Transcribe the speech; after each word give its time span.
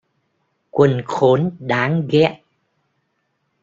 quân 0.71 1.01
khốn 1.05 1.55
đáng 1.59 2.07
ghét 2.09 2.41